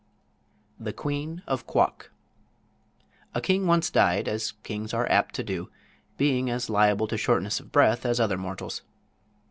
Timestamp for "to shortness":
7.07-7.59